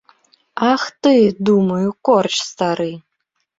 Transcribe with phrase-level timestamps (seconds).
[0.73, 1.11] Ах ты,
[1.51, 2.91] думаю, корч стары!